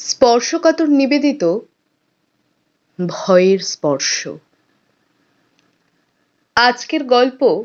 স্পর্শকাতর 0.00 0.88
নিবেদিত 0.88 1.58
ভয়ের 3.06 3.58
স্পর্শ। 3.58 4.28
আজকের 6.54 7.04
গল্প 7.04 7.64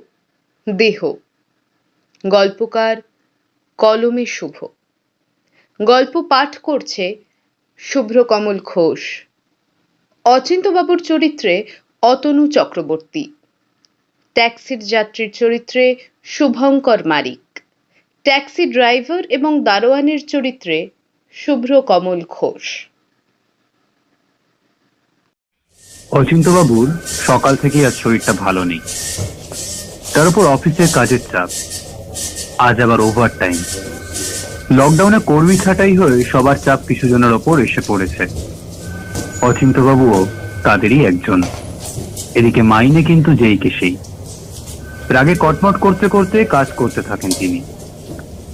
দেহ। 0.70 1.14
গল্পকার 2.28 2.98
কলমে 3.78 4.26
শুভ। 4.26 4.66
গল্প 5.82 6.22
পাঠ 6.22 6.58
করছে 6.58 7.16
শুভ্রকমল 7.78 8.60
ঘোষ। 8.60 9.26
অচিন্ত্যবাবুর 10.26 11.00
চরিত্রে 11.00 11.64
অতনু 12.02 12.48
চক্রবর্তী। 12.48 13.34
ট্যাক্সির 14.34 14.80
যাত্রীর 14.80 15.32
চরিত্রে 15.32 15.96
শুভঙ্কর 16.24 17.08
মারিক। 17.08 17.60
ট্যাক্সি 18.24 18.66
ড্রাইভার 18.66 19.26
এবং 19.26 19.64
দারোয়ানের 19.64 20.28
চরিত্রে 20.28 20.90
শুভ্র 21.36 21.82
কমল 21.82 22.22
ঘোষ। 22.30 22.88
অচিন্তবাবুর 26.12 26.98
সকাল 27.28 27.56
থেকেই 27.56 27.86
আজ 27.86 27.94
শরীরটা 27.94 28.34
ভালো 28.34 28.64
নেই। 28.64 28.80
তার 30.14 30.28
উপর 30.28 30.46
অফিসের 30.48 30.88
কাজের 30.94 31.20
চাপ। 31.32 31.50
আজ 32.58 32.82
আবার 32.82 33.00
ওভার 33.02 33.30
টাইম 33.40 33.58
লকডাউনে 34.72 35.20
কর্মী 35.20 35.58
ছাঁটাই 35.58 35.98
হয়ে 35.98 36.24
সবার 36.24 36.56
চাপ 36.56 36.80
কিছু 36.88 37.08
জনের 37.08 37.34
ওপর 37.34 37.60
এসে 37.60 37.82
পড়েছে। 37.88 38.24
অচিন্তবাবুও 39.42 40.28
তাদেরই 40.64 41.06
একজন। 41.06 41.44
এদিকে 42.36 42.62
মাইনে 42.62 43.04
কিন্তু 43.04 43.34
যেই 43.34 43.58
কে 43.58 43.70
সেই। 43.70 43.98
রাগে 45.10 45.36
কটমট 45.40 45.80
করতে 45.80 46.08
করতে 46.08 46.46
কাজ 46.46 46.68
করতে 46.72 47.02
থাকেন 47.02 47.32
তিনি। 47.32 47.64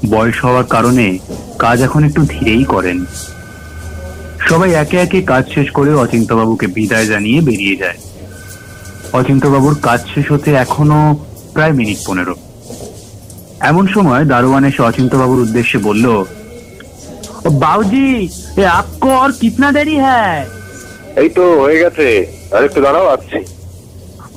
বয়স 0.10 0.46
হওয়ার 0.46 0.64
কারণে 0.64 1.20
কাজ 1.60 1.82
এখন 1.82 2.04
একটু 2.04 2.22
ধীরেই 2.22 2.64
করেন। 2.64 3.06
সবাই 4.50 4.72
একে 4.74 4.98
একে 4.98 5.22
কাজ 5.22 5.44
শেষ 5.54 5.72
করে 5.72 5.94
অচিন্তবাবুকে 5.94 6.68
বিদায় 6.68 7.08
জানিয়ে 7.08 7.42
বেরিয়ে 7.42 7.76
যায়। 7.76 7.98
অচিন্তবাবুর 9.14 9.76
কাজ 9.82 10.00
শেষ 10.14 10.32
হতে 10.32 10.52
এখনও 10.56 11.16
প্রায় 11.54 11.74
মিনিট 11.74 11.98
পনেরো। 12.06 12.36
এমন 13.62 13.88
সময় 13.88 14.26
দারোয়ান 14.26 14.66
এসে 14.66 14.82
অচিন্তবাবুর 14.84 15.40
উদ্দেশ্যে 15.40 15.78
বলল 15.78 16.26
বাউজি 17.52 18.30
এ 18.58 18.66
আপকো 18.66 19.10
আর 19.10 19.32
কিতনা 19.32 19.72
দেরি 19.72 19.96
হ্যায়? 19.96 20.46
এই 21.16 21.30
তো 21.30 21.62
হয়ে 21.62 21.80
গেছে। 21.80 22.26
আর 22.52 22.64
একটু 22.64 22.82
দাঁড়াও 22.82 23.08
আসছি। 23.08 23.38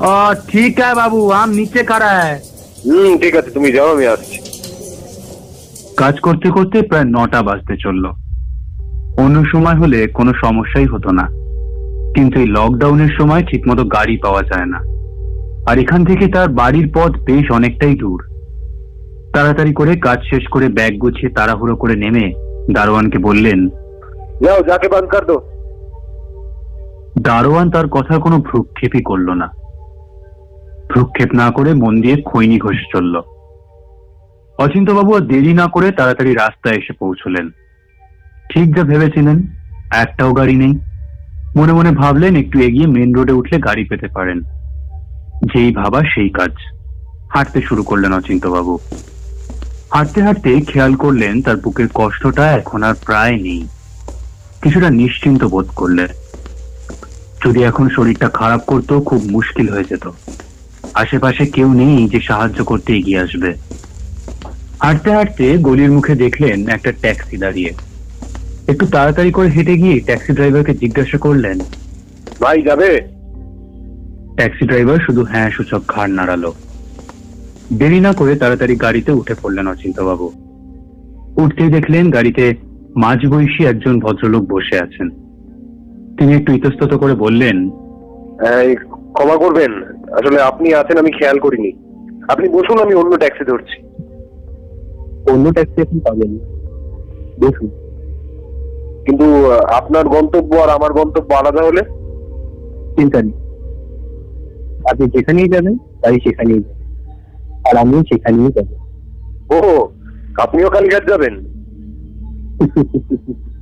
ও 0.01 0.35
ঠিক 0.48 0.79
হ্যায় 0.81 0.95
বাবু 0.95 1.33
আম 1.33 1.51
নিচে 1.51 1.85
খাড়া 1.85 2.09
হ্যায়। 2.09 2.39
হুম 2.87 3.19
ঠিক 3.19 3.37
আছে 3.37 3.51
তুমি 3.51 3.73
যাও 3.73 3.89
আমি 3.91 4.07
আসছি। 4.07 4.39
কাজ 5.97 6.20
করতে 6.20 6.50
করতে 6.50 6.83
প্রায় 6.83 7.05
নটা 7.05 7.42
বাজতে 7.42 7.77
চলল। 7.81 8.06
অন্য 9.19 9.45
সময় 9.45 9.75
হলে 9.75 10.06
কোনো 10.06 10.33
সমস্যাই 10.33 10.86
হতো 10.86 11.11
না। 11.11 11.23
কিন্তু 12.14 12.41
এই 12.41 12.47
লকডাউনের 12.47 13.09
সময় 13.19 13.42
ঠিকমতো 13.42 13.84
গাড়ি 13.84 14.17
পাওয়া 14.17 14.42
যায় 14.42 14.67
না। 14.67 14.78
আর 15.70 15.78
এখান 15.78 16.05
থেকে 16.05 16.27
তার 16.27 16.48
বাড়ির 16.48 16.92
পথ 16.95 17.12
বেশ 17.25 17.51
অনেকটাই 17.51 17.97
দূর। 17.97 18.23
তাড়াতাড়ি 19.34 19.73
করে 19.73 19.97
কাজ 19.97 20.19
শেষ 20.31 20.47
করে 20.47 20.69
ব্যাগ 20.69 20.98
গুছিয়ে 20.98 21.33
তাড়াহুড়ো 21.33 21.77
করে 21.77 21.97
নেমে 21.97 22.34
দারোয়ানকে 22.75 23.19
বললেন 23.19 23.69
যাও 24.45 24.62
যাকে 24.62 24.89
কর 24.89 25.25
দো 25.25 25.42
দারোয়ান 27.19 27.70
তার 27.70 27.89
কথার 27.89 28.20
কোনো 28.20 28.39
ভ্রুক্ষেপই 28.39 29.03
করল 29.03 29.31
না। 29.31 29.47
ভ্রুক্ষেপ 30.92 31.34
না 31.34 31.51
করে 31.51 31.75
মন 31.75 32.01
দিয়ে 32.01 32.23
খৈনি 32.25 32.58
ঘষে 32.58 32.86
চলল। 32.92 33.20
অচিন্তবাবু 34.59 35.15
আর 35.15 35.21
দেরি 35.21 35.53
না 35.53 35.67
করে 35.67 35.91
তাড়াতাড়ি 35.91 36.35
রাস্তায় 36.35 36.77
এসে 36.77 36.93
পৌঁছলেন। 36.93 37.51
ঠিক 38.51 38.77
যা 38.77 38.83
ভেবেছিলেন, 38.83 39.43
একটাও 39.91 40.33
গাড়ি 40.33 40.57
নেই। 40.57 40.79
মনে 41.57 41.73
মনে 41.73 41.91
ভাবলেন 41.91 42.37
একটু 42.37 42.61
এগিয়ে 42.61 42.87
মেন 42.87 43.15
রোডে 43.15 43.33
উঠলে 43.33 43.59
গাড়ি 43.59 43.85
পেতে 43.85 44.09
পারেন। 44.09 44.41
যেই 45.55 45.73
ভাবা 45.73 46.03
সেই 46.15 46.29
কাজ। 46.29 46.51
হাঁটতে 47.33 47.63
শুরু 47.63 47.83
করলেন 47.83 48.13
অচিন্তবাবু। 48.13 48.79
হাঁটতে 49.93 50.23
হাঁটতে 50.23 50.61
খেয়াল 50.61 50.95
করলেন 50.95 51.43
তার 51.43 51.57
বুকের 51.57 51.87
কষ্টটা 51.95 52.53
এখন 52.53 52.83
আর 52.83 52.95
প্রায় 53.05 53.33
নেই। 53.33 53.69
কিছুটা 54.63 54.91
নিশ্চিন্ত 54.91 55.45
বোধ 55.45 55.67
করলেন। 55.67 56.07
যদি 57.47 57.63
এখন 57.63 57.89
শরীরটা 57.89 58.29
খারাপ 58.29 58.61
করতো, 58.61 59.01
খুব 59.01 59.25
মুশকিল 59.25 59.69
হয়ে 59.69 59.85
যেত। 59.85 60.11
আশেপাশে 60.95 61.47
কেউ 61.47 61.73
নেই 61.73 62.09
যে 62.09 62.20
সাহায্য 62.20 62.64
করতে 62.64 62.97
এগিয়ে 62.97 63.19
আসবে। 63.19 63.55
হাঁটতে 64.84 65.11
হাঁটতে 65.12 65.46
গলির 65.58 65.90
মুখে 65.92 66.14
দেখলেন 66.14 66.58
একটা 66.68 66.90
ট্যাক্সি 66.92 67.36
দাঁড়িয়ে। 67.36 67.70
একটু 68.68 68.84
তাড়াতাড়ি 68.86 69.30
করে 69.30 69.48
হেঁটে 69.48 69.74
গিয়ে 69.74 69.96
ট্যাক্সি 70.00 70.33
ড্রাইভারকে 70.33 70.72
জিজ্ঞাসা 70.74 71.18
করলেন 71.18 71.58
ভাই 72.40 72.58
যাবে? 72.62 72.90
ট্যাক্সি 74.36 74.64
ড্রাইভার 74.67 74.98
শুধু 75.06 75.22
হ্যাঁ 75.24 75.50
সূচক 75.50 75.83
ঘাড় 75.89 76.12
নাড়ালো। 76.12 76.50
দেরি 77.72 78.00
না 78.00 78.12
করে 78.12 78.33
তাড়াতাড়ি 78.36 78.74
গাড়িতে 78.77 79.11
উঠে 79.12 79.34
পড়লেন 79.42 79.67
অচিন্তবাবু 79.68 80.27
উঠতেই 81.42 81.68
দেখলেন 81.68 82.05
গাড়িতে 82.11 82.45
মাঝবয়সী 82.96 83.62
একজন 83.64 83.95
ভদ্রলোক 84.01 84.42
বসে 84.52 84.77
আছেন। 84.78 85.08
তিনি 86.18 86.33
একটু 86.34 86.51
ইতস্তত 86.52 86.92
করে 86.95 87.14
বললেন 87.14 87.56
ক্ষমা 89.14 89.36
করবেন। 89.36 89.72
আসলে 90.18 90.39
আপনি 90.42 90.68
আছেন 90.74 90.96
আমি 90.98 91.11
খেয়াল 91.18 91.39
করিনি। 91.39 91.70
আপনি 92.33 92.46
বসুন 92.48 92.78
আমি 92.78 92.95
অন্য 92.95 93.12
ট্যাক্সি 93.18 93.45
ধরছি। 93.45 93.78
অন্য 95.33 95.52
ট্যাক্সি 95.52 95.79
এখন 95.80 95.98
পাবেন। 95.98 96.33
দেখুন। 97.40 97.68
কিন্তু 99.07 99.27
আপনার 99.51 100.05
গন্তব্য 100.08 100.57
আর 100.57 100.68
আমার 100.68 100.92
গন্তব্য 100.92 101.35
আলাদা 101.35 101.62
হলে? 101.64 101.83
চিন্তা 102.96 103.23
নেই 103.23 103.33
আপনি 104.90 105.05
যেখানেই 105.11 105.48
যাবেন 105.48 105.74
তাই 106.02 106.20
সেখানেই 106.20 106.63
আর 107.70 107.77
আমিও 107.77 108.02
সেখানেই 108.02 108.52
যাব। 108.57 108.68
ও 109.52 109.58
আপনিও 110.40 110.70
কালীঘাট 110.70 111.05
যাবেন? 111.08 111.34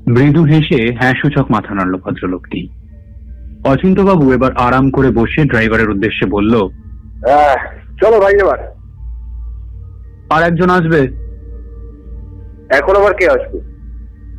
মৃদু 0.09 0.43
হেসে 0.45 0.81
হ্যাঁ 1.01 1.15
সূচক 1.23 1.51
মাথা 1.51 1.75
নাড়ল 1.75 1.95
ভদ্রলোকটি। 1.97 2.61
অচিন্তবাবু 3.65 4.33
এবার 4.33 4.53
আরাম 4.57 4.91
করে 4.91 5.11
বসে 5.11 5.45
ড্রাইভারের 5.45 5.91
উদ্দেশ্যে 5.91 6.27
বলল 6.31 6.55
চলো 8.01 8.17
ভাই 8.21 8.35
এবার। 8.35 8.61
আর 10.31 10.43
একজন 10.43 10.71
আসবে? 10.71 11.22
এখন 12.73 12.97
আবার 12.97 13.15
কে 13.15 13.29
আসবে? 13.29 13.61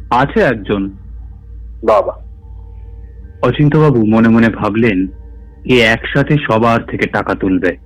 আছে 0.10 0.40
একজন। 0.40 0.90
বাবা। 1.84 2.14
অচিন্তবাবু 3.42 4.06
মনে 4.06 4.30
মনে 4.30 4.50
ভাবলেন 4.50 5.08
এ 5.66 5.82
একসাথে 5.82 6.38
সবার 6.52 6.86
থেকে 6.86 7.08
টাকা 7.08 7.36
তুলবে। 7.36 7.78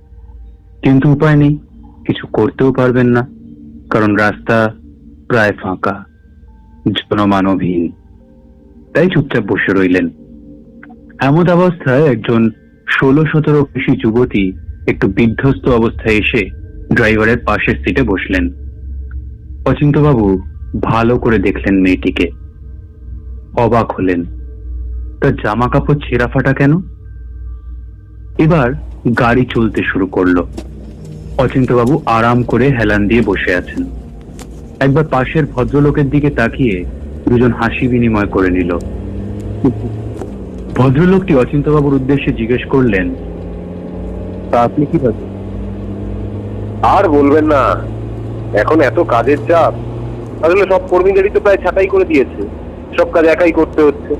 কিন্তু 0.82 1.12
উপায় 1.12 1.36
নেই 1.36 1.58
কিছু 2.06 2.26
করতেও 2.26 2.72
পারবেন 2.72 3.06
না 3.06 3.28
কারণ 3.90 4.14
রাস্তা 4.14 4.74
প্রায় 5.28 5.52
ফাঁকা 5.52 6.04
জনমানবহীন। 6.88 7.92
তাই 8.94 9.08
চুপচাপ 9.08 9.44
বসে 9.44 9.72
রইলেন। 9.72 10.08
এমন 11.20 11.48
অবস্থায় 11.48 12.12
একজন 12.12 12.50
ষোলো 13.00 13.24
সতেরো 13.26 13.66
বেশি 13.74 13.96
যুবতী 13.96 14.52
একটু 14.88 15.08
বিধ্বস্ত 15.08 15.68
অবস্থায় 15.68 16.16
এসে 16.16 16.50
ড্রাইভারের 16.94 17.38
পাশের 17.38 17.76
সিটে 17.84 18.02
বসলেন। 18.02 18.67
অচিন্তবাবু 19.68 20.26
ভালো 20.82 21.18
করে 21.18 21.38
দেখলেন 21.38 21.80
মেয়েটিকে। 21.80 22.26
অবাক 23.56 23.92
হলেন। 23.92 24.24
তার 25.20 25.34
জামা 25.36 25.68
কাপড় 25.68 25.98
ছেঁড়া 26.08 26.26
ফাটা 26.26 26.52
কেন? 26.52 26.72
এবার 28.38 28.68
গাড়ি 29.18 29.46
চলতে 29.50 29.82
শুরু 29.82 30.06
করল। 30.06 30.36
অচিন্তবাবু 31.38 32.02
আরাম 32.06 32.42
করে 32.42 32.66
হেলান 32.68 33.08
দিয়ে 33.08 33.22
বসে 33.26 33.54
আছেন। 33.54 33.84
একবার 34.80 35.04
পাশের 35.10 35.44
ভদ্রলোকের 35.46 36.10
দিকে 36.10 36.30
তাকিয়ে 36.30 36.84
দুজন 37.28 37.52
হাসি 37.52 37.88
বিনিময় 37.88 38.26
করে 38.26 38.50
নিল। 38.50 38.70
ভদ্রলোকটি 40.76 41.34
অচিন্তবাবুর 41.34 41.94
উদ্দেশ্যে 41.94 42.32
জিজ্ঞেস 42.32 42.64
করলেন, 42.64 43.06
তা 44.50 44.60
আপনি 44.60 44.86
কি 44.86 44.98
আর 46.82 47.08
বলবেন 47.08 47.46
না। 47.46 47.62
এখন 48.54 48.80
এত 48.80 49.00
কাজের 49.00 49.38
চাপ 49.48 49.74
আসলে 50.44 50.64
সব 50.70 50.88
কর্মীদেরই 50.88 51.30
তো 51.30 51.40
প্রায় 51.40 51.56
ছাঁটাই 51.56 51.86
করে 51.86 52.04
দিয়েছে। 52.04 52.48
সব 52.98 53.10
কাজ 53.10 53.26
একাই 53.26 53.52
করতে 53.52 53.82
হচ্ছে। 53.82 54.14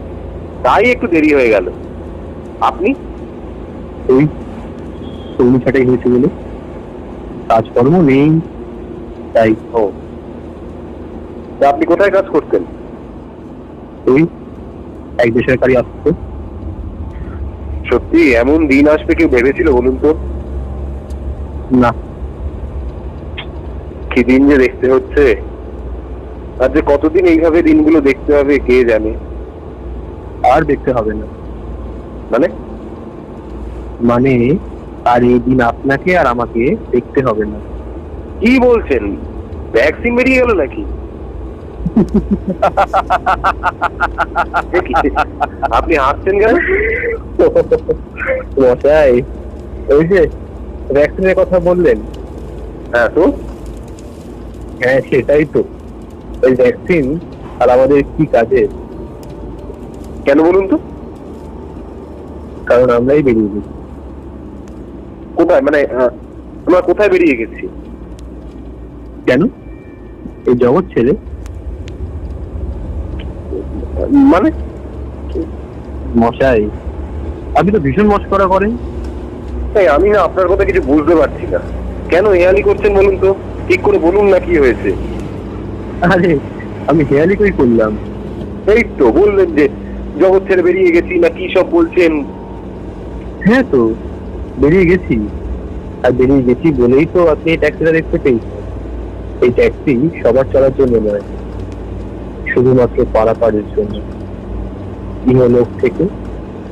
তাই 0.62 0.90
একটু 0.90 1.06
দেরি 1.06 1.34
হয়ে 1.34 1.48
গেল। 1.48 1.70
আপনি? 2.60 2.94
ওই 4.08 4.26
কর্মী 5.38 5.58
ছাটাই 5.58 5.86
হয়েছে 5.86 6.08
বলে। 6.08 6.28
কাজকর্ম 7.48 8.00
নেই 8.00 8.40
তাই। 9.34 9.54
ও। 9.72 9.90
তা 11.60 11.68
আপনি 11.68 11.86
কোথায় 11.86 12.10
কাজ 12.10 12.24
করতেন? 12.28 12.62
ওই 14.06 14.26
এক 15.18 15.32
বেসরকারি 15.32 15.76
অফিসে 15.76 16.10
সত্যি 17.90 18.34
এমন 18.34 18.66
দিন 18.66 18.88
আসবে 18.88 19.14
কেউ 19.14 19.28
ভেবেছিল 19.28 19.72
বলুন 19.72 19.96
তো? 20.02 20.14
না। 21.70 21.94
কি 24.18 24.24
দিন 24.24 24.42
যে 24.50 24.56
দেখতে 24.58 24.86
হচ্ছে 24.92 25.24
আর 26.62 26.68
যে 26.74 26.80
কতদিন 26.86 27.24
এইভাবে 27.26 27.62
দিনগুলো 27.62 28.00
দেখতে 28.00 28.30
হবে 28.38 28.58
কে 28.58 28.84
জানে? 28.84 29.12
আর 30.52 30.60
দেখতে 30.64 30.90
হবে 30.92 31.12
না। 31.14 31.26
মানে? 32.32 32.48
মানে 34.00 34.34
আর 35.04 35.20
এই 35.22 35.38
দিন 35.38 35.60
আপনাকে 35.60 36.10
আর 36.18 36.26
আমাকে 36.26 36.62
দেখতে 36.90 37.20
হবে 37.22 37.44
না। 37.44 37.58
কি 38.40 38.52
বলছেন? 38.58 39.02
ভ্যাকসিন 39.72 40.12
বেরিয়ে 40.16 40.40
গেল 40.40 40.50
নাকি? 40.54 40.82
আপনি 45.70 45.94
হাসছেন 45.96 46.34
কেন? 46.42 46.56
মশাই 48.60 49.22
ওই 49.94 50.04
যে 50.12 50.20
ভ্যাকসিনের 50.94 51.34
কথা 51.34 51.58
বললেন। 51.58 51.98
হ্যাঁ 52.92 53.08
তো? 53.08 53.24
হ্যাঁ 54.82 55.00
সেটাই 55.10 55.44
তো। 55.44 55.62
ওই 56.46 56.54
ভ্যাকসিন 56.54 57.18
আর 57.60 57.70
আমাদের 57.70 58.02
কি 58.16 58.26
কাজে? 58.26 58.68
কেন 60.24 60.42
বলুন 60.42 60.68
তো? 60.68 60.78
কারণ 62.66 62.90
আমরাই 62.90 63.22
বেরিয়ে 63.22 63.48
গেছি। 63.48 63.60
কোথায়? 65.36 65.60
মানে 65.60 65.86
আমরা 66.66 66.80
কোথায় 66.80 67.10
বেরিয়ে 67.10 67.36
গেছি? 67.36 67.68
কেন? 69.26 69.42
এই 70.46 70.54
জগৎ 70.54 70.84
ছেড়ে? 70.94 71.12
মানে? 74.12 74.50
মশাই 76.16 76.68
আপনি 77.54 77.70
তো 77.72 77.80
ভীষণ 77.80 78.06
মস্করা 78.06 78.46
করেন। 78.46 78.76
তাই 79.74 79.88
আমি 79.88 80.10
না 80.10 80.20
আপনার 80.20 80.48
কথা 80.48 80.64
কিছু 80.64 80.82
বুঝতে 80.82 81.14
পারছি 81.16 81.46
না। 81.46 81.58
কেন 82.08 82.28
হেয়ালি 82.28 82.62
করছেন 82.62 82.96
বলুন 82.96 83.16
তো? 83.20 83.34
ঠিক 83.68 83.82
করে 83.82 83.98
বলুন 83.98 84.28
না 84.28 84.38
কি 84.38 84.58
হয়েছে। 84.58 84.92
আরে 86.02 86.38
আমি 86.86 87.04
হেয়ালি 87.04 87.36
কই 87.36 87.50
করলাম। 87.50 87.96
এই 88.66 88.84
তো 88.98 89.12
বললেন 89.12 89.54
যে 89.54 89.68
জগৎ 90.20 90.48
ছেড়ে 90.48 90.62
বেরিয়ে 90.62 90.92
গেছি 90.92 91.18
না 91.18 91.28
কি 91.28 91.48
সব 91.54 91.70
বলছেন? 91.70 92.24
হ্যাঁ 93.46 93.62
তো 93.70 93.94
বেরিয়ে 94.58 94.84
গেছি। 94.84 95.28
আর 96.02 96.12
বেরিয়ে 96.12 96.42
গেছি 96.42 96.72
বলেই 96.72 97.06
তো 97.14 97.28
আপনি 97.28 97.50
এই 97.50 97.56
ট্যাক্সিটা 97.56 97.92
দেখতে 97.92 98.18
পেয়েছেন। 98.18 98.48
এই 99.40 99.50
ট্যাক্সি 99.50 100.10
সবার 100.24 100.44
চলার 100.52 100.70
জন্য 100.78 100.96
নয় 100.96 101.20
শুধুমাত্র 102.54 103.04
পারাপারের 103.12 103.64
জন্য। 103.76 104.00
ইহলোক 105.30 105.66
থেকে 105.80 106.04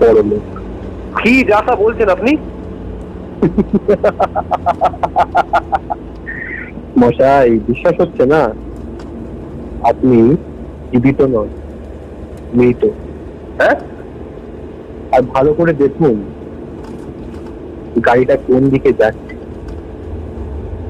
পরলোক 0.00 0.40
কি 1.22 1.44
যা 1.44 1.76
বলছেন 1.76 2.08
আপনি? 2.08 2.36
মশাই, 6.98 7.50
বিশ্বাস 7.50 8.00
হচ্ছে 8.00 8.26
না? 8.26 8.42
আপনি 9.82 10.36
জীবিত 10.92 11.20
নন, 11.20 11.46
মৃত। 12.54 12.84
হ্যাঁ? 13.58 13.74
আর 15.12 15.22
ভালো 15.22 15.54
করে 15.54 15.72
দেখুন, 15.72 16.22
গাড়িটা 18.06 18.36
কোন 18.36 18.68
দিকে 18.70 18.92
যাচ্ছে। 18.92 19.36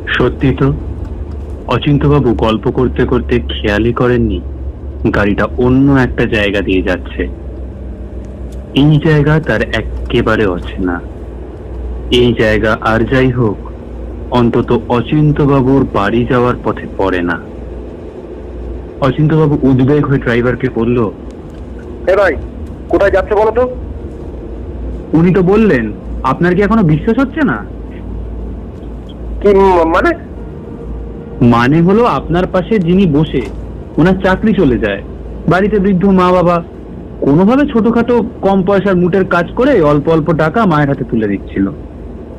সত্যি 0.09 0.57
তো 0.59 0.73
অচিন্তবাবু 1.67 2.35
গল্প 2.35 2.71
করতে 2.71 3.05
করতে 3.05 3.41
খেয়ালই 3.41 3.93
করেননি, 3.93 4.41
গাড়িটা 5.15 5.45
অন্য 5.45 5.93
একটা 5.93 6.25
জায়গা 6.25 6.61
দিয়ে 6.61 6.83
যাচ্ছে। 6.83 7.29
এই 8.75 9.01
জায়গা 9.05 9.41
তার 9.41 9.63
একেবারে 9.63 10.47
অচেনা। 10.47 11.01
এই 12.11 12.35
জায়গা 12.39 12.79
আর 12.81 13.01
যাই 13.01 13.31
হোক 13.31 13.66
অন্তত 14.31 14.79
অচিন্তবাবুর 14.89 15.87
বাড়ি 15.95 16.27
যাওয়ার 16.31 16.55
পথে 16.65 16.87
পড়ে 16.99 17.23
না। 17.23 17.41
অচিন্তবাবু 19.01 19.59
উদ্বেগ 19.63 20.07
হয়ে 20.07 20.19
ড্রাইভারকে 20.19 20.69
বলল 20.75 21.11
এ 22.13 22.17
ভাই 22.17 22.37
কোথায় 22.89 23.11
যাচ্ছে 23.11 23.35
বলো 23.35 23.51
তো? 23.51 23.69
উনি 25.13 25.35
তো 25.35 25.43
বললেন 25.43 25.93
আপনার 26.23 26.55
কি 26.55 26.63
এখনও 26.63 26.83
বিশ্বাস 26.83 27.19
হচ্ছে 27.19 27.41
না? 27.45 27.65
কি 29.43 29.49
মানে? 29.87 30.11
মানে 31.47 31.83
হলো 31.83 32.05
আপনার 32.05 32.47
পাশে 32.47 32.79
যিনি 32.79 33.07
বসে 33.07 33.43
ওনার 33.97 34.19
চাকরি 34.25 34.53
চলে 34.53 34.79
যায় 34.79 35.03
বাড়িতে 35.49 35.79
বৃদ্ধ 35.79 36.05
মা 36.05 36.33
বাবা 36.33 36.63
কোনোভাবে 37.21 37.67
ছোটখাটো 37.67 38.25
কম 38.43 38.63
পয়সার 38.63 38.97
মুটের 38.97 39.25
কাজ 39.25 39.51
করে 39.57 39.83
অল্প 39.83 40.09
অল্প 40.09 40.33
টাকা 40.33 40.67
মায়ের 40.67 40.89
হাতে 40.89 41.05
তুলে 41.05 41.29
দিচ্ছিল। 41.29 41.71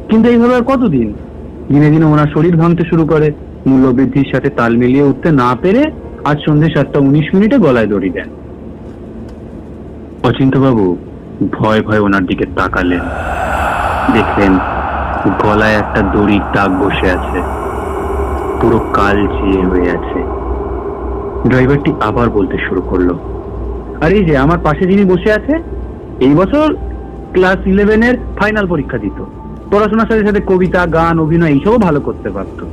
কিন্তু 0.10 0.30
এইভাবে 0.30 0.56
আর 0.56 0.64
কতদিন? 0.64 1.14
দিনে 1.68 1.90
দিনে 1.90 2.06
ওনার 2.06 2.28
শরীর 2.34 2.56
ভাঙতে 2.56 2.84
শুরু 2.90 3.06
করে। 3.06 3.32
মূল্যবৃদ্ধির 3.66 4.28
সাথে 4.32 4.50
তাল 4.50 4.78
মিলিয়ে 4.78 5.04
উঠতে 5.04 5.32
না 5.32 5.56
পেরে 5.62 5.84
আজ 6.26 6.38
সন্ধ্যে 6.50 6.70
সাতটা 6.76 7.00
উনিশ 7.00 7.28
মিনিটে 7.34 7.58
গলায় 7.58 7.88
দড়ি 7.88 8.10
দেন। 8.10 8.30
অচিন্তবাবু 10.24 10.98
ভয় 11.52 11.82
ভয় 11.82 12.00
ওনার 12.00 12.26
দিকে 12.26 12.46
তাকালেন। 12.56 13.04
দেখলেন 14.14 14.54
গলায় 15.44 15.76
একটা 15.76 16.02
দড়ির 16.02 16.42
দাগ 16.54 16.72
বসে 16.84 17.08
আছে। 17.12 17.40
পুরো 18.62 18.80
কাল 18.94 19.28
চেয়ে 19.28 19.64
হয়ে 19.66 19.90
আছে। 19.92 20.20
ড্রাইভারটি 21.50 21.92
আবার 22.02 22.30
বলতে 22.30 22.58
শুরু 22.70 22.82
করল, 22.82 23.10
আর 24.02 24.12
এই 24.12 24.26
যে, 24.26 24.38
আমার 24.38 24.60
পাশে 24.64 24.84
যিনি 24.86 25.04
বসে 25.06 25.32
আছে, 25.32 25.54
এই 26.20 26.34
বছর 26.34 26.76
ক্লাস 27.34 27.58
ইলেভেনের 27.66 28.16
ফাইনাল 28.38 28.68
পরীক্ষা 28.68 28.98
দিত। 28.98 29.24
পড়াশোনার 29.72 30.08
সাথে 30.08 30.26
সাথে 30.26 30.42
কবিতা, 30.48 30.86
গান, 30.86 31.20
অভিনয় 31.20 31.50
এইসবও 31.50 31.78
ভালো 31.78 32.00
করতে 32.00 32.30
পারতো। 32.30 32.66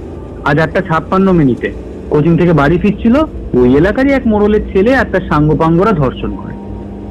আজ 0.45 0.59
একটা 0.59 0.81
ছাপ্পান্ন 0.81 1.33
মিনিটে। 1.33 1.73
কোচিং 2.11 2.39
থেকে 2.39 2.53
বাড়ি 2.53 2.79
ফিরছিল, 2.79 3.17
ওই 3.55 3.77
এলাকারই 3.77 4.13
এক 4.13 4.27
মোড়লের 4.27 4.73
ছেলে 4.73 4.97
আর 4.97 5.05
তার 5.13 5.21
সাঙ্গপাঙ্গরা 5.21 5.93
ধর্ষণ 5.93 6.37
করে। 6.37 6.55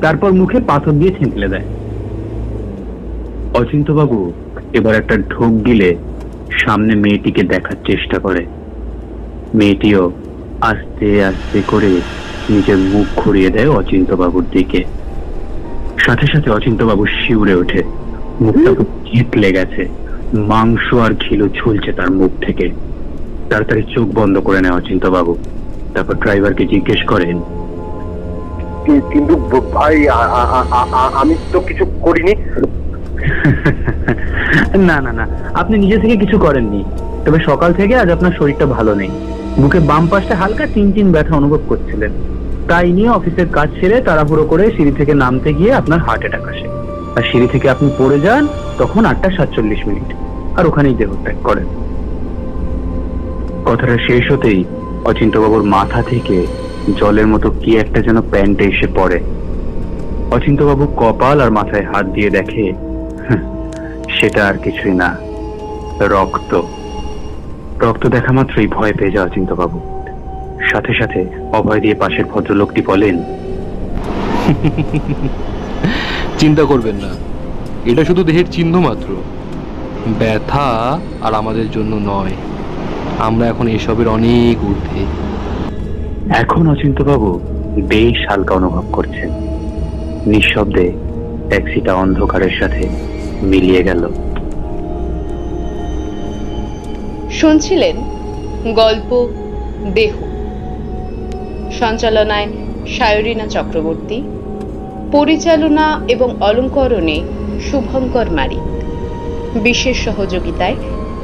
তারপর 0.02 0.34
মুখে 0.34 0.60
পাথর 0.60 0.92
দিয়ে 0.92 1.12
ছেঁকলে 1.20 1.48
দেয়। 1.48 1.66
অচিন্তবাবু 3.54 4.32
এবার 4.74 4.96
একটা 4.96 5.18
ঢোক 5.18 5.66
গিলে 5.66 5.96
সামনে 6.52 6.96
মেয়েটিকে 6.96 7.44
দেখার 7.44 7.76
চেষ্টা 7.86 8.20
করে। 8.20 8.46
মেয়েটিও 9.54 10.12
আস্তে 10.62 11.26
আস্তে 11.26 11.62
করে 11.68 12.02
নিজের 12.50 12.78
মুখ 12.78 13.06
ঘুরিয়ে 13.16 13.50
দেয় 13.50 13.70
অচিন্তবাবুর 13.70 14.46
দিকে। 14.52 14.84
সাথে 15.98 16.28
সাথে 16.28 16.52
অচিন্তবাবু 16.52 17.06
শিউরে 17.06 17.56
ওঠে। 17.56 17.84
মুখটা 18.42 18.74
খুব 18.74 18.88
চিতলে 19.06 19.52
গেছে। 19.52 19.88
মাংস 20.34 20.94
আর 20.94 21.14
ঘিলু 21.14 21.50
ঝুলছে 21.50 21.92
তার 21.92 22.12
মুখ 22.12 22.32
থেকে। 22.42 22.70
তাড়াতাড়ি 23.50 23.84
চোখ 23.96 24.10
বন্ধ 24.16 24.38
করে 24.38 24.62
নেয় 24.62 24.74
অচিন্তবাবু 24.74 25.38
তারপর 25.94 26.14
ড্রাইভারকে 26.14 26.66
জিজ্ঞেস 26.66 27.08
করেন 27.08 27.42
কিন্তু 28.86 29.62
ভাই 29.74 30.08
আমি 31.14 31.36
তো 31.52 31.60
কিছু 31.60 31.86
করিনি। 32.02 32.36
না 34.78 35.02
না 35.02 35.14
না 35.14 35.28
আপনি 35.54 35.78
নিজে 35.78 35.98
থেকে 35.98 36.16
কিছু 36.16 36.38
করেননি। 36.38 36.84
তবে 37.26 37.40
সকাল 37.40 37.74
থেকে 37.74 37.96
আজ 37.96 38.12
আপনার 38.12 38.32
শরীরটা 38.32 38.66
ভালো 38.66 38.96
নেই। 38.96 39.10
বুকে 39.60 39.80
বাম 39.80 40.08
পাশটা 40.08 40.36
হালকা 40.36 40.66
চিন 40.66 40.92
চিন 40.92 41.12
ব্যথা 41.12 41.36
অনুভব 41.36 41.60
করছিলেন। 41.68 42.12
তাই 42.68 42.92
নিয়ে 42.92 43.10
অফিসের 43.10 43.46
কাজ 43.52 43.70
সেরে 43.80 44.02
তাড়াহুড়ো 44.02 44.44
করে 44.44 44.72
সিঁড়ি 44.72 44.92
থেকে 44.92 45.14
নামতে 45.14 45.54
গিয়ে 45.54 45.74
আপনার 45.74 46.00
হার্ট 46.00 46.20
অ্যাটাক 46.20 46.48
আসে। 46.48 46.83
আর 47.16 47.24
সিঁড়ি 47.30 47.48
থেকে 47.48 47.68
আপনি 47.70 47.88
পড়ে 47.98 48.18
যান 48.20 48.44
তখন 48.78 49.02
আটটা 49.06 49.30
সাতচল্লিশ 49.30 49.82
মিনিট 49.88 50.10
আর 50.56 50.64
ওখানেই 50.66 50.96
দেহত্যাগ 50.96 51.38
করেন 51.44 51.68
কথাটা 53.66 53.98
শেষ 54.08 54.24
হতেই 54.32 54.60
অচিন্তবাবুর 55.06 55.64
মাথা 55.76 56.00
থেকে 56.04 56.38
জলের 57.00 57.28
মতো 57.28 57.48
কি 57.62 57.72
একটা 57.78 58.00
যেন 58.02 58.18
প্যান্টে 58.32 58.66
এসে 58.68 58.88
পড়ে 58.96 59.20
অচিন্তবাবু 60.32 60.86
কপাল 60.98 61.38
আর 61.42 61.52
মাথায় 61.52 61.86
হাত 61.86 62.06
দিয়ে 62.06 62.30
দেখে 62.30 62.66
সেটা 64.16 64.42
আর 64.48 64.56
কিছুই 64.58 64.96
না 64.96 65.10
রক্ত 66.10 66.52
রক্ত 67.82 68.04
দেখা 68.08 68.32
মাত্রই 68.32 68.68
ভয় 68.68 68.94
পেয়ে 68.94 69.16
যাওয়া 69.16 69.30
চিন্তাবাবু 69.30 69.78
সাথে 70.72 70.94
সাথে 70.94 71.22
অভয় 71.52 71.80
দিয়ে 71.80 71.96
পাশের 71.96 72.26
ভদ্রলোকটি 72.26 72.82
বলেন 72.82 73.16
চিন্তা 76.44 76.64
করবেন 76.64 76.96
না। 76.96 77.14
এটা 77.86 78.06
শুধু 78.06 78.24
দেহের 78.24 78.46
চিহ্ন 78.52 78.80
মাত্র। 78.80 79.16
ব্যথা 80.20 81.00
আর 81.22 81.34
আমাদের 81.34 81.72
জন্য 81.72 81.96
নয়। 81.96 82.32
আমরা 83.20 83.48
এখন 83.48 83.68
এসবের 83.68 84.08
অনেক 84.08 84.66
ঊর্ধ্বে। 84.66 85.06
এখন 86.36 86.68
অচিন্তবাবু 86.68 87.40
বেশ 87.88 88.30
হালকা 88.30 88.56
অনুভব 88.56 88.84
করছেন। 88.92 89.30
নিঃশব্দে 90.26 90.92
ট্যাক্সিটা 91.50 91.94
অন্ধকারের 91.94 92.52
সাথে 92.60 92.90
মিলিয়ে 93.42 93.84
গেল। 93.84 94.10
শুনছিলেন 97.32 97.96
গল্প 98.74 99.28
দেহ। 99.94 100.12
সঞ্চালনায় 101.80 102.48
সায়রিনা 102.98 103.48
চক্রবর্তী। 103.48 104.24
পরিচালনা 105.14 105.88
এবং 106.08 106.30
অলঙ্করণে 106.42 107.18
শুভঙ্কর 107.72 108.28
মারিক। 108.32 108.66
বিশেষ 109.64 109.98
সহযোগিতায় 110.06 110.76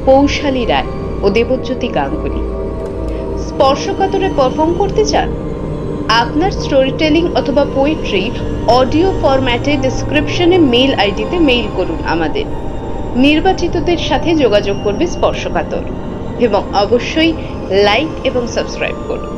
পৌশালী 0.06 0.64
রায় 0.64 0.90
ও 1.22 1.30
দেবজ্যোতি 1.30 1.88
গাঙ্গুলি। 1.88 2.42
স্পর্শকাতরে 3.48 4.28
পারফর্ম 4.36 4.72
করতে 4.78 5.04
চান? 5.04 5.28
আপনার 6.08 6.50
স্টোরি 6.50 6.92
টেলিং 6.98 7.24
অথবা 7.34 7.64
পোয়েট্রি 7.74 8.30
অডিও 8.68 9.12
ফরম্যাটে 9.22 9.76
ডিসক্রিপশনে 9.76 10.58
মেল 10.58 10.94
আইডিতে 10.94 11.38
মেইল 11.38 11.66
করুন 11.76 11.98
আমাদের। 12.06 12.44
নির্বাচিতদের 13.16 14.00
সাথে 14.08 14.34
যোগাযোগ 14.34 14.76
করবে 14.84 15.06
স্পর্শকাতর। 15.06 15.84
এবং 16.40 16.62
অবশ্যই 16.74 17.32
লাইক 17.70 18.26
এবং 18.26 18.46
সাবস্ক্রাইব 18.46 18.98
করুন। 19.08 19.32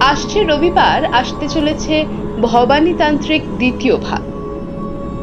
আসছে 0.00 0.38
রবিবার, 0.42 1.04
আসতে 1.04 1.48
চলেছে 1.48 2.04
ভবানীতান্ত্রিক 2.42 3.42
দ্বিতীয় 3.58 3.96
ভাগ। 3.96 4.22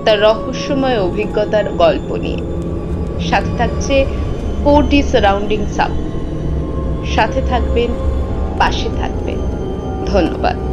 তার 0.05 0.21
রহস্যময় 0.21 0.99
অভিজ্ঞতার 1.01 1.63
গল্প 1.73 2.15
নিয়ে। 2.15 2.41
সাথে 3.29 3.51
থাকছে 3.57 4.05
কোটি 4.63 5.03
সারাউন্ডিং 5.03 5.65
সাউন্ড 5.65 5.97
সাথে 7.15 7.41
থাকবেন, 7.49 7.89
পাশে 8.59 8.89
থাকবেন। 9.01 9.37
ধন্যবাদ। 10.05 10.66